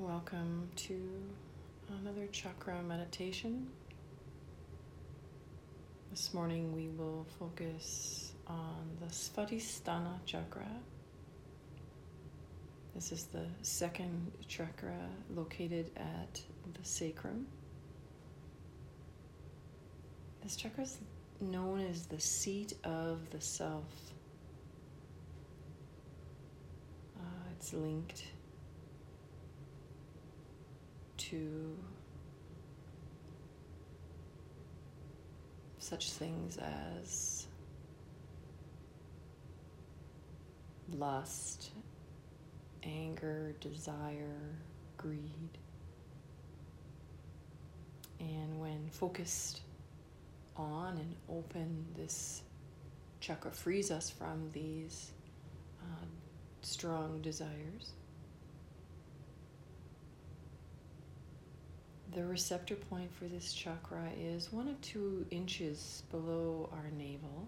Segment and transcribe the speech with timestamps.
[0.00, 0.98] Welcome to
[2.00, 3.68] another chakra meditation.
[6.10, 10.70] This morning we will focus on the Svadhisthana chakra.
[12.94, 14.96] This is the second chakra
[15.36, 16.40] located at
[16.72, 17.46] the sacrum.
[20.42, 20.96] This chakra is
[21.42, 23.84] known as the seat of the self.
[27.18, 28.24] Uh, it's linked
[31.30, 31.76] to
[35.78, 37.46] such things as
[40.92, 41.70] lust,
[42.82, 44.56] anger, desire,
[44.96, 45.58] greed.
[48.18, 49.60] And when focused
[50.56, 52.42] on and open, this
[53.20, 55.12] chakra frees us from these
[55.82, 56.04] uh,
[56.62, 57.92] strong desires.
[62.12, 67.46] The receptor point for this chakra is one or two inches below our navel.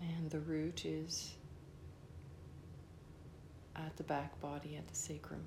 [0.00, 1.32] And the root is
[3.74, 5.44] at the back body, at the sacrum.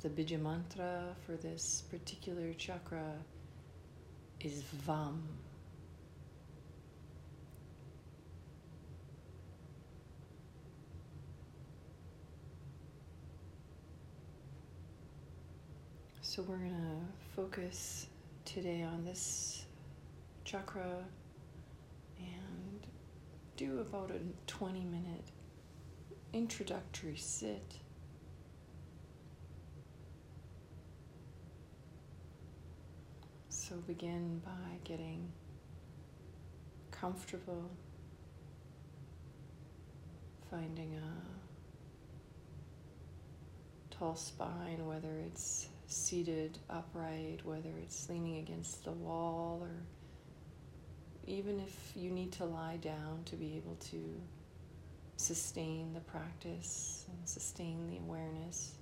[0.00, 3.14] The bija mantra for this particular chakra
[4.40, 5.20] is Vam.
[16.38, 18.06] So we're going to focus
[18.44, 19.64] today on this
[20.44, 21.04] chakra
[22.20, 22.86] and
[23.56, 25.32] do about a 20 minute
[26.32, 27.80] introductory sit.
[33.48, 35.32] So begin by getting
[36.92, 37.68] comfortable,
[40.48, 41.12] finding a
[43.92, 49.70] tall spine, whether it's seated upright, whether it's leaning against the wall, or
[51.26, 54.20] even if you need to lie down to be able to
[55.16, 58.74] sustain the practice and sustain the awareness.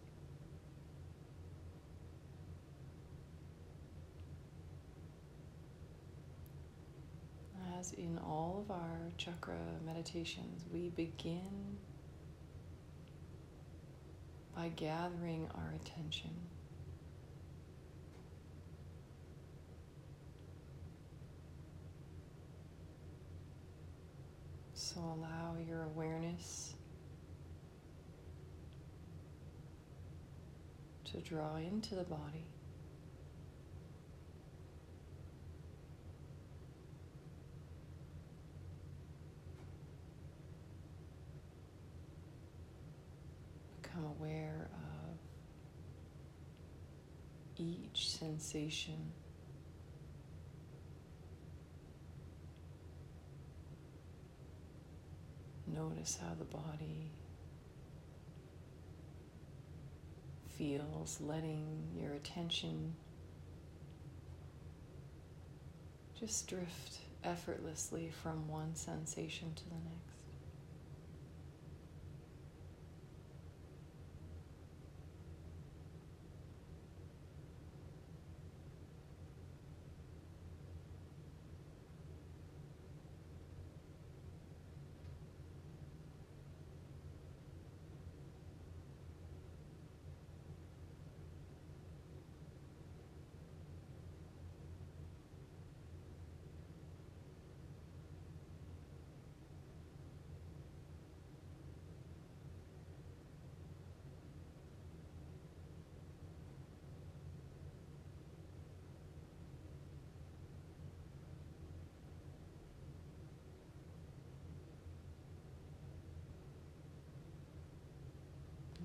[7.78, 11.76] As in all of our chakra meditations, we begin
[14.56, 16.30] by gathering our attention.
[24.96, 26.72] So allow your awareness
[31.04, 32.46] to draw into the body.
[43.82, 45.18] Become aware of
[47.58, 49.12] each sensation.
[55.76, 57.10] Notice how the body
[60.56, 62.94] feels, letting your attention
[66.18, 70.22] just drift effortlessly from one sensation to the next.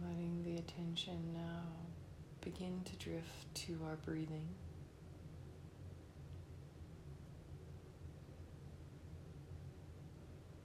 [0.04, 1.86] Letting the attention now uh,
[2.42, 4.48] begin to drift to our breathing.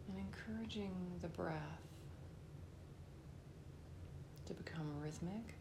[0.08, 1.56] And encouraging the breath
[4.46, 5.54] to become rhythmic.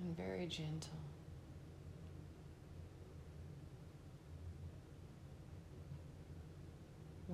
[0.00, 0.98] And very gentle.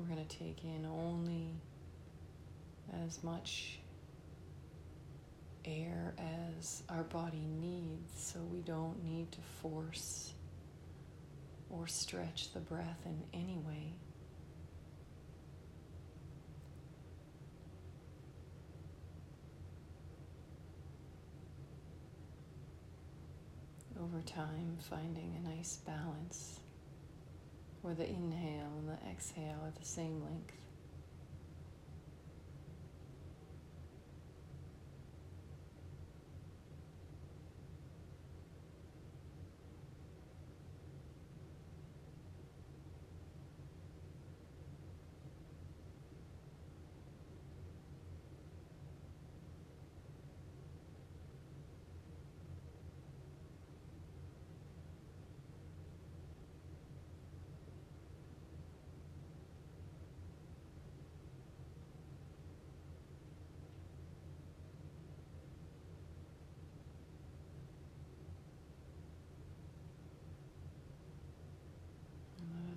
[0.03, 1.55] We're going to take in only
[3.05, 3.79] as much
[5.65, 6.13] air
[6.59, 10.33] as our body needs so we don't need to force
[11.71, 13.93] or stretch the breath in any way.
[24.03, 26.62] Over time, finding a nice balance
[27.83, 30.55] where the inhale and the exhale are the same length.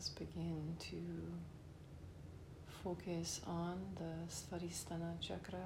[0.09, 0.97] Begin to
[2.83, 5.65] focus on the Svadhisthana chakra.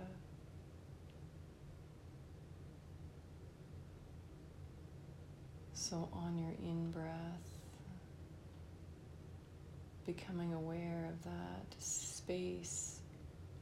[5.74, 7.10] So, on your in breath,
[10.06, 13.02] becoming aware of that space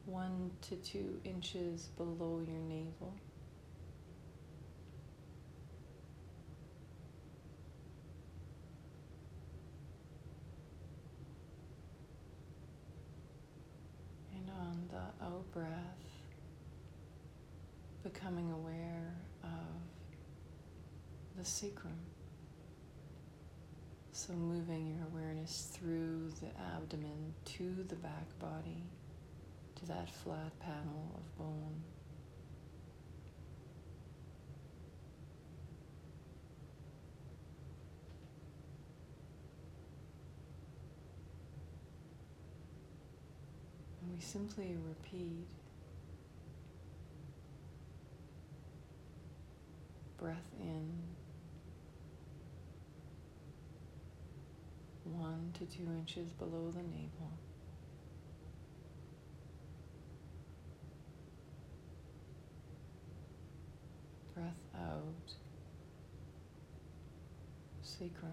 [0.06, 3.14] one to two inches below your navel.
[14.90, 15.68] the out breath,
[18.02, 19.50] becoming aware of
[21.36, 21.98] the sacrum.
[24.12, 26.46] So, moving your awareness through the
[26.76, 28.84] abdomen to the back body,
[29.74, 31.82] to that flat panel of bone.
[44.02, 45.48] And we simply repeat
[50.18, 50.92] breath in
[55.12, 57.32] one to two inches below the navel.
[64.34, 65.32] Breath out,
[67.82, 68.30] sacrum.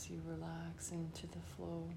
[0.00, 1.88] As you relax into the flow.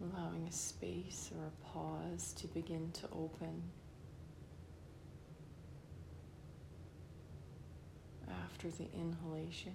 [0.00, 3.62] Allowing a space or a pause to begin to open
[8.44, 9.74] after the inhalation.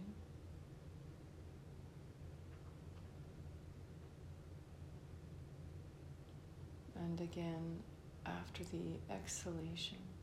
[6.95, 7.79] And again
[8.25, 10.16] after the exhalation.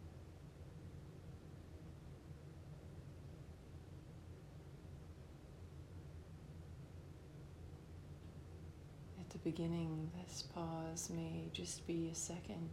[9.45, 12.71] Beginning, this pause may just be a second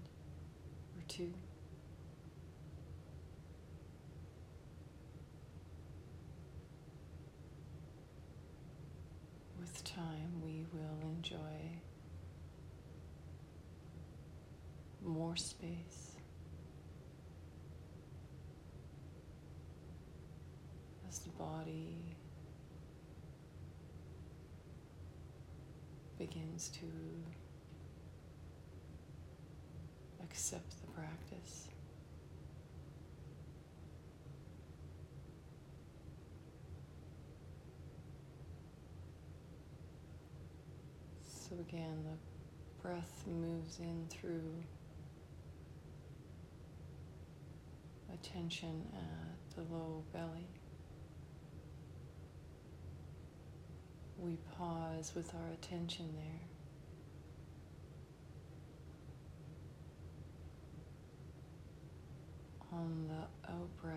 [0.95, 1.33] or two.
[9.59, 11.37] With time, we will enjoy
[15.03, 16.15] more space
[21.09, 22.00] as the body
[26.31, 26.85] begins to
[30.23, 31.67] accept the practice.
[41.23, 44.63] So again, the breath moves in through
[48.13, 50.47] attention at the low belly.
[54.21, 56.41] We pause with our attention there.
[62.71, 63.95] On the out breath,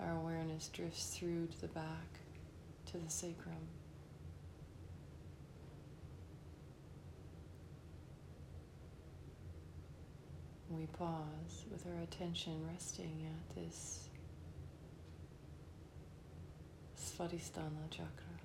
[0.00, 2.18] our awareness drifts through to the back,
[2.86, 3.54] to the sacrum.
[10.68, 14.07] We pause with our attention resting at this
[17.18, 18.38] Svadhisthana chakra,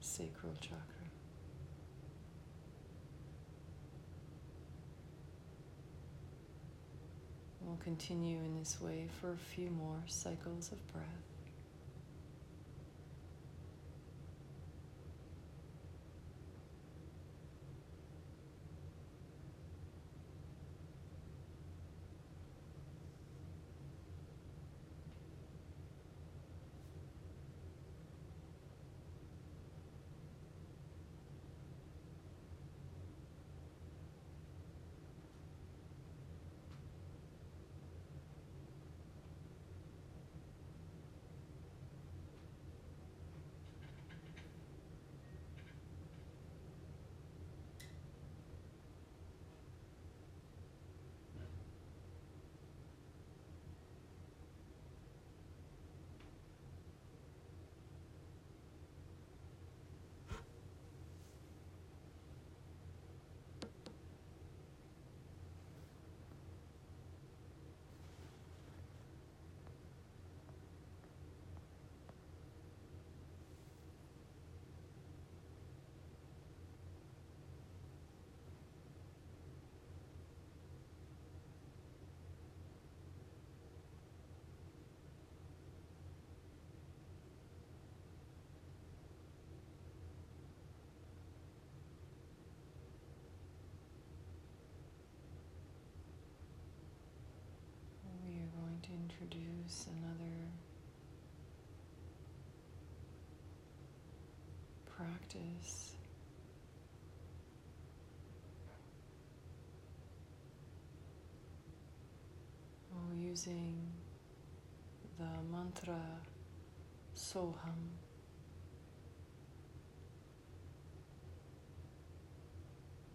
[0.00, 0.82] sacral chakra.
[7.60, 11.04] We'll continue in this way for a few more cycles of breath.
[98.88, 100.32] to introduce another
[105.28, 105.84] practice.
[113.20, 113.76] using
[115.18, 116.00] the mantra
[117.16, 117.90] Soham.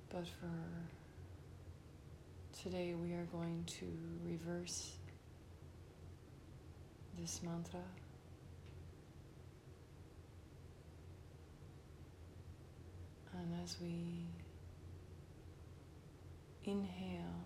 [0.10, 0.51] But for
[2.62, 3.86] today, we are going to
[4.25, 4.98] reverse
[7.17, 7.82] this mantra.
[13.44, 14.26] And as we
[16.64, 17.44] inhale,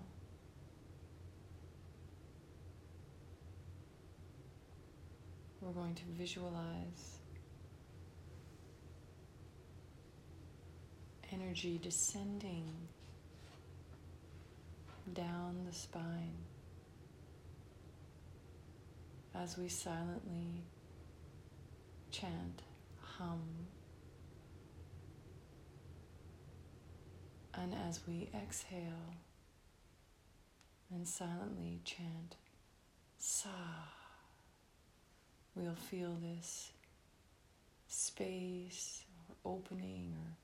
[5.59, 7.17] we're going to visualize
[11.33, 12.71] energy descending
[15.13, 16.37] down the spine
[19.33, 20.63] as we silently
[22.11, 22.61] chant
[23.01, 23.41] hum.
[27.59, 29.15] And as we exhale
[30.91, 32.35] and silently chant
[33.17, 33.49] sa,
[35.55, 36.71] we'll feel this
[37.87, 40.37] space or opening or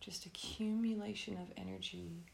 [0.00, 2.24] just accumulation of energy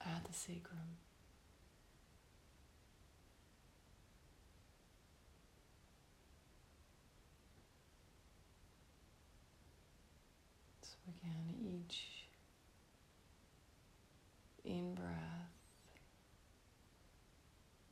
[0.00, 0.96] at the sacrum.
[11.08, 12.26] Again, each
[14.64, 15.12] in breath,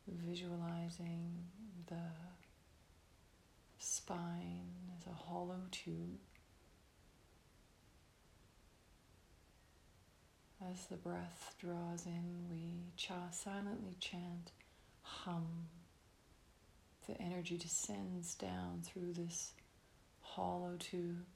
[0.09, 1.45] visualizing
[1.87, 2.11] the
[3.79, 6.19] spine as a hollow tube.
[10.73, 14.51] As the breath draws in, we cha silently chant
[15.03, 15.69] hum.
[17.07, 19.53] The energy descends down through this
[20.23, 21.27] hollow tube.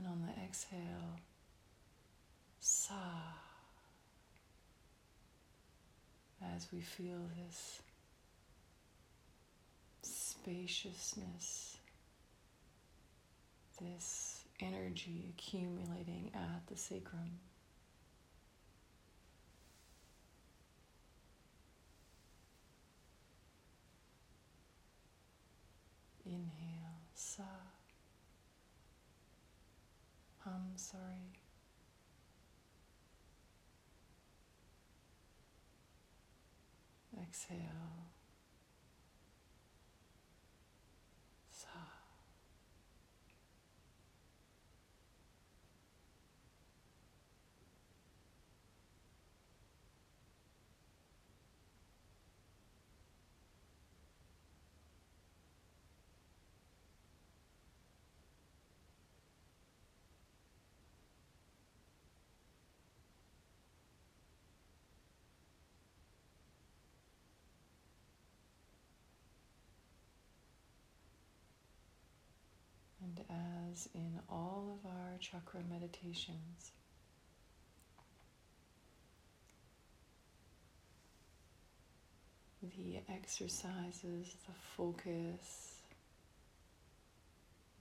[0.00, 1.20] And on the exhale,
[2.58, 2.94] sa.
[6.56, 7.82] As we feel this
[10.00, 11.76] spaciousness,
[13.78, 17.38] this energy accumulating at the sacrum.
[26.24, 27.42] Inhale, sa.
[30.46, 31.36] I'm sorry.
[37.20, 38.08] Exhale.
[41.50, 42.00] Sa.
[73.70, 76.72] As in all of our chakra meditations,
[82.62, 85.82] the exercises, the focus,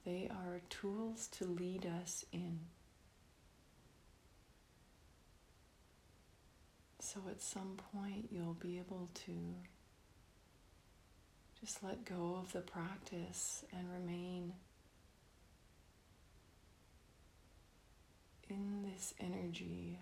[0.05, 2.59] they are tools to lead us in.
[6.99, 9.31] So at some point, you'll be able to
[11.59, 14.53] just let go of the practice and remain
[18.49, 19.99] in this energy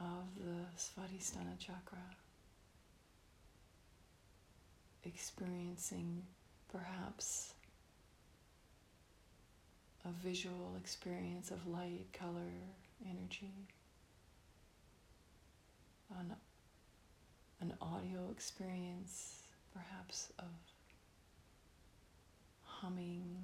[0.00, 1.98] of the Svadhisthana chakra,
[5.04, 6.22] experiencing
[6.72, 7.54] perhaps
[10.04, 12.52] a visual experience of light, color,
[13.04, 13.68] energy,
[16.18, 16.34] an,
[17.60, 20.46] an audio experience perhaps of
[22.64, 23.36] humming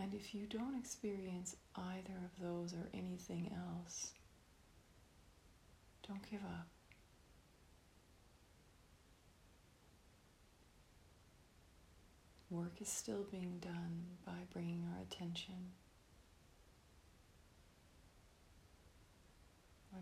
[0.00, 4.12] And if you don't experience either of those or anything else,
[6.06, 6.68] don't give up.
[12.48, 15.72] Work is still being done by bringing our attention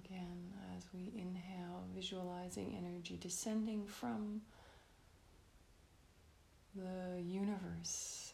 [0.04, 4.42] again as we inhale, visualizing energy descending from
[6.74, 8.25] the universe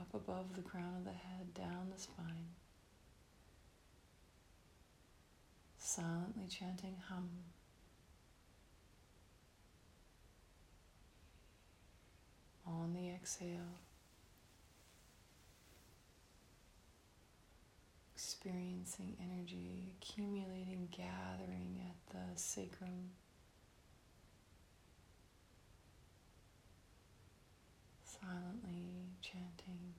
[0.00, 2.48] up above the crown of the head, down the spine.
[5.76, 7.28] Silently chanting hum.
[12.66, 13.80] On the exhale,
[18.14, 23.10] experiencing energy accumulating, gathering at the sacrum.
[28.20, 29.94] Silently chanting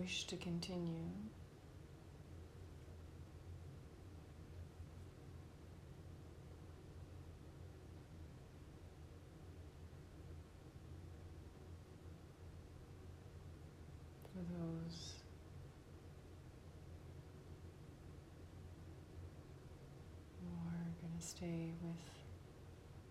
[0.00, 1.10] wish to continue.
[14.32, 15.12] For those
[20.40, 21.92] who are going to stay with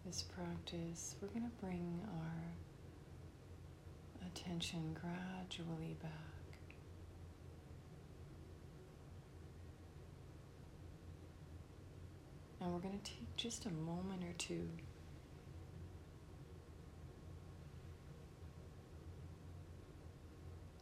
[0.07, 2.55] this practice, we're going to bring our
[4.25, 6.09] attention gradually back.
[12.61, 14.69] And we're going to take just a moment or two.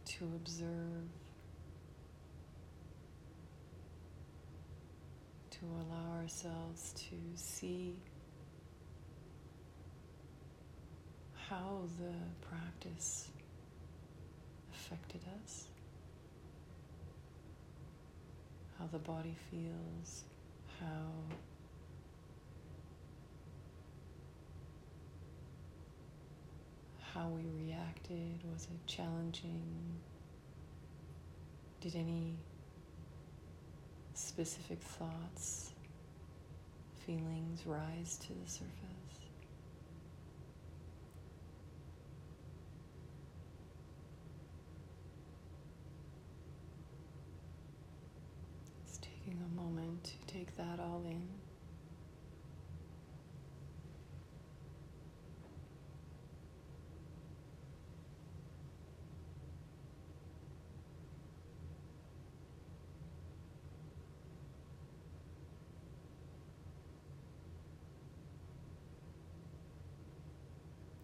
[0.06, 1.10] To observe,
[5.52, 7.96] to allow ourselves to see
[11.50, 12.14] how the
[12.48, 13.30] practice
[14.74, 15.68] affected us,
[18.78, 20.24] how the body feels,
[20.80, 21.12] how
[27.18, 28.40] how we reacted.
[28.52, 29.64] Was it challenging?
[31.82, 32.36] Did any
[34.14, 35.72] specific thoughts,
[37.06, 38.68] feelings rise to the surface?
[48.86, 51.22] It's taking a moment to take that all in.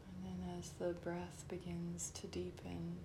[0.07, 2.95] And then as the breath begins to deepen,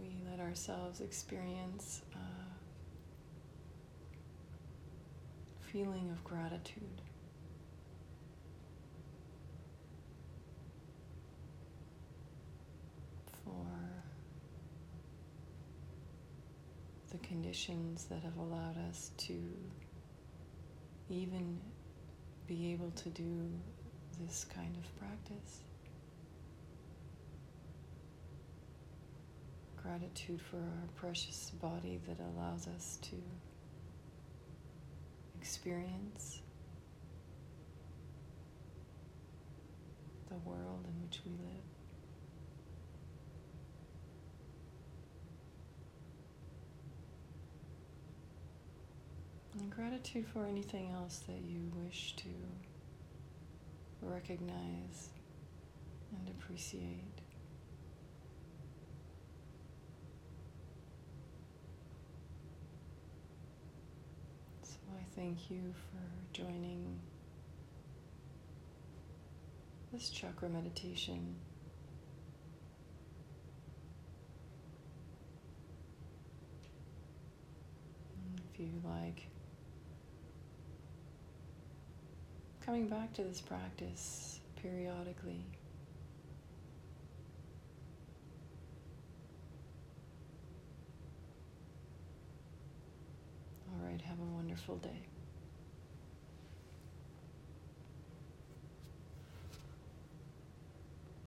[0.00, 2.18] we let ourselves experience a
[5.64, 7.02] feeling of gratitude.
[13.44, 13.66] For
[17.12, 19.34] the conditions that have allowed us to
[21.08, 21.60] even
[22.46, 23.50] be able to do
[24.20, 25.60] this kind of practice.
[29.82, 33.16] Gratitude for our precious body that allows us to
[35.38, 36.40] experience
[40.28, 41.73] the world in which we live.
[49.56, 52.28] And gratitude for anything else that you wish to
[54.02, 55.10] recognize
[56.10, 57.20] and appreciate.
[64.62, 66.98] So I thank you for joining
[69.92, 71.36] this chakra meditation.
[78.52, 79.28] If you like
[82.64, 85.44] coming back to this practice periodically.
[93.68, 95.13] All right, have a wonderful day.